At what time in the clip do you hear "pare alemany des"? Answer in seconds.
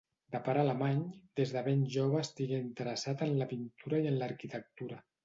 0.45-1.53